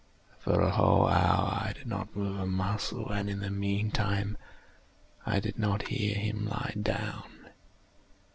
[0.39, 4.35] For a whole hour I did not move a muscle, and in the meantime
[5.27, 7.51] I did not hear him lie down.